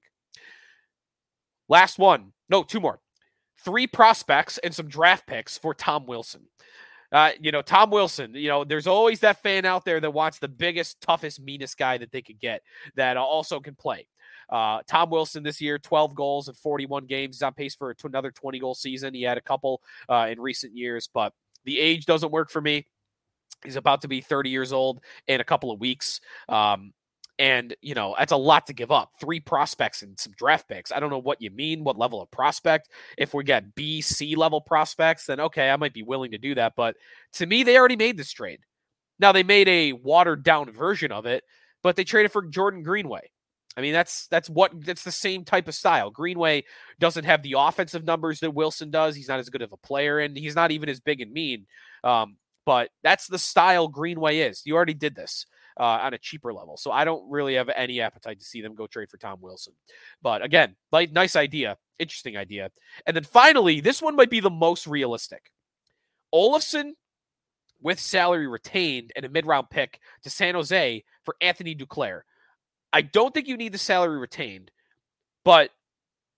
[1.67, 2.33] Last one.
[2.49, 2.99] No, two more.
[3.63, 6.43] Three prospects and some draft picks for Tom Wilson.
[7.11, 10.39] Uh, you know, Tom Wilson, you know, there's always that fan out there that wants
[10.39, 12.63] the biggest, toughest, meanest guy that they could get
[12.95, 14.07] that also can play.
[14.49, 17.37] Uh, Tom Wilson this year, 12 goals in 41 games.
[17.37, 19.13] He's on pace for another 20 goal season.
[19.13, 21.33] He had a couple uh, in recent years, but
[21.65, 22.87] the age doesn't work for me.
[23.63, 26.19] He's about to be 30 years old in a couple of weeks.
[26.49, 26.93] Um,
[27.39, 29.11] and, you know, that's a lot to give up.
[29.19, 30.91] Three prospects and some draft picks.
[30.91, 32.89] I don't know what you mean, what level of prospect.
[33.17, 36.53] If we get B, C level prospects, then okay, I might be willing to do
[36.55, 36.73] that.
[36.75, 36.95] But
[37.33, 38.59] to me, they already made this trade.
[39.19, 41.43] Now, they made a watered down version of it,
[41.81, 43.31] but they traded for Jordan Greenway.
[43.75, 46.11] I mean, that's that's what that's the same type of style.
[46.11, 46.63] Greenway
[46.99, 49.15] doesn't have the offensive numbers that Wilson does.
[49.15, 51.65] He's not as good of a player, and he's not even as big and mean.
[52.03, 54.61] Um, but that's the style Greenway is.
[54.65, 55.45] You already did this.
[55.79, 56.77] uh, on a cheaper level.
[56.77, 59.73] So I don't really have any appetite to see them go trade for Tom Wilson.
[60.21, 62.69] But again, like nice idea, interesting idea.
[63.05, 65.51] And then finally, this one might be the most realistic.
[66.33, 66.91] Olofsson
[67.81, 72.21] with salary retained and a mid round pick to San Jose for Anthony Duclair.
[72.93, 74.71] I don't think you need the salary retained,
[75.43, 75.71] but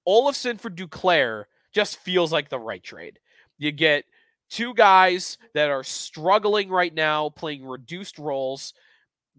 [0.07, 3.19] Olofsson for Duclair just feels like the right trade.
[3.57, 4.05] You get
[4.49, 8.73] two guys that are struggling right now, playing reduced roles.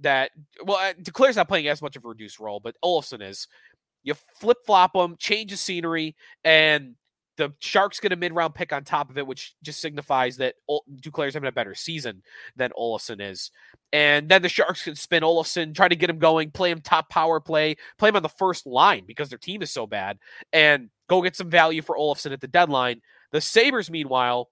[0.03, 0.31] That
[0.62, 3.49] well, uh, Duclair's not playing as much of a reduced role, but Olofsson is.
[4.03, 6.14] You flip flop them, change the scenery,
[6.45, 6.95] and
[7.37, 10.55] the Sharks get a mid round pick on top of it, which just signifies that
[11.01, 12.22] Duclair's having a better season
[12.57, 13.51] than Olofsson is.
[13.93, 17.09] And then the Sharks can spin Olofsson, try to get him going, play him top
[17.09, 20.18] power play, play him on the first line because their team is so bad,
[20.53, 23.01] and go get some value for Olofsson at the deadline.
[23.32, 24.51] The Sabres, meanwhile,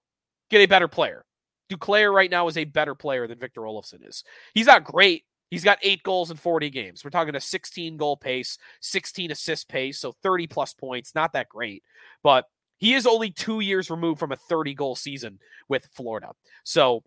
[0.49, 1.25] get a better player.
[1.71, 4.23] Duclair right now is a better player than Victor Olofsson is.
[4.53, 5.23] He's not great.
[5.49, 7.03] He's got eight goals in 40 games.
[7.03, 11.13] We're talking a 16 goal pace, 16 assist pace, so 30 plus points.
[11.15, 11.83] Not that great,
[12.23, 12.45] but
[12.85, 16.33] he is only two years removed from a 30 goal season with Florida.
[16.63, 17.01] So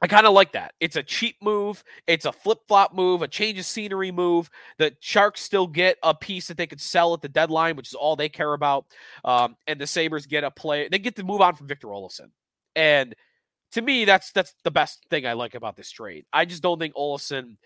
[0.00, 0.72] I kind of like that.
[0.80, 1.84] It's a cheap move.
[2.06, 4.48] It's a flip flop move, a change of scenery move.
[4.78, 7.94] The Sharks still get a piece that they could sell at the deadline, which is
[7.94, 8.86] all they care about.
[9.26, 10.88] Um, and the Sabres get a play.
[10.88, 12.30] They get to move on from Victor Olofsson.
[12.74, 13.14] And
[13.72, 16.24] to me, that's that's the best thing I like about this trade.
[16.32, 17.58] I just don't think Olofsson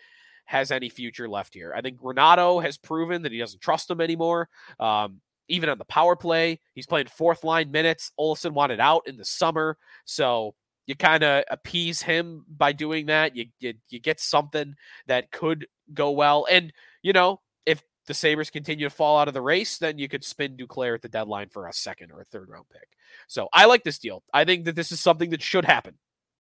[0.44, 1.72] has any future left here.
[1.72, 4.48] I think Granato has proven that he doesn't trust him anymore.
[4.80, 6.60] Um, even on the power play.
[6.74, 8.12] He's playing fourth line minutes.
[8.18, 9.78] Olofsson wanted out in the summer.
[10.04, 10.54] So
[10.86, 13.36] you kind of appease him by doing that.
[13.36, 14.74] You, you you get something
[15.06, 16.46] that could go well.
[16.50, 16.72] And,
[17.02, 20.24] you know, if the Sabres continue to fall out of the race, then you could
[20.24, 22.88] spin Duclair at the deadline for a second or a third round pick.
[23.26, 24.22] So I like this deal.
[24.32, 25.94] I think that this is something that should happen.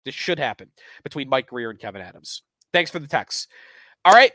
[0.04, 0.70] This should happen
[1.04, 2.44] between Mike Grier and Kevyn Adams.
[2.74, 3.48] Thanks for the text.
[4.04, 4.32] All right.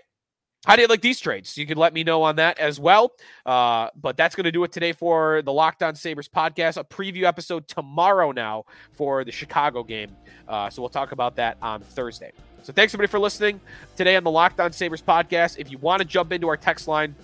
[0.66, 1.56] How do you like these trades?
[1.56, 3.12] You can let me know on that as well.
[3.46, 6.76] Uh, but that's going to do it today for the Locked On Sabres podcast.
[6.76, 10.14] A preview episode tomorrow now for the Chicago game.
[10.46, 12.32] Uh, so we'll talk about that on Thursday.
[12.62, 13.58] So thanks everybody for listening
[13.96, 15.58] today on the Locked On Sabres podcast.
[15.58, 17.14] If you want to jump into our text line,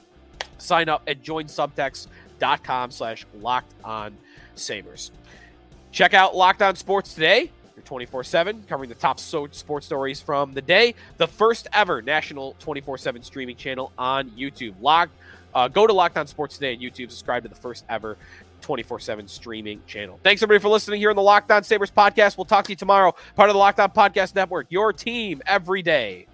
[0.56, 4.16] sign up at joinsubtext.com slash locked on
[4.54, 5.10] sabres.
[5.92, 7.50] Check out Locked On Sports today
[7.86, 10.94] 24 7, covering the top so- sports stories from the day.
[11.16, 14.74] The first ever national 24 7 streaming channel on YouTube.
[14.80, 15.08] Lock,
[15.54, 17.10] uh, go to Locked On Sports Today on YouTube.
[17.10, 18.18] Subscribe to the first ever
[18.60, 20.20] 24 7 streaming channel.
[20.22, 22.36] Thanks, everybody, for listening here on the Locked On Sabres podcast.
[22.36, 25.82] We'll talk to you tomorrow, part of the Locked On Podcast Network, your team every
[25.82, 26.26] day.